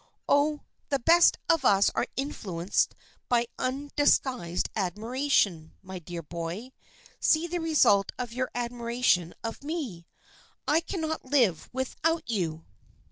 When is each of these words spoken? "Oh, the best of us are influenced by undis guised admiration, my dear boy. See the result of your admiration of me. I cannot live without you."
"Oh, 0.27 0.61
the 0.89 0.97
best 0.97 1.37
of 1.47 1.63
us 1.63 1.91
are 1.93 2.07
influenced 2.15 2.95
by 3.29 3.45
undis 3.59 4.19
guised 4.19 4.67
admiration, 4.75 5.73
my 5.83 5.99
dear 5.99 6.23
boy. 6.23 6.71
See 7.19 7.45
the 7.45 7.59
result 7.59 8.11
of 8.17 8.33
your 8.33 8.49
admiration 8.55 9.35
of 9.43 9.63
me. 9.63 10.07
I 10.67 10.79
cannot 10.81 11.25
live 11.25 11.69
without 11.71 12.27
you." 12.27 12.65